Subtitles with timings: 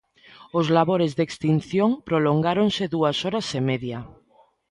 [0.59, 3.99] Os labores de extinción prolongáronse dúas horas e media.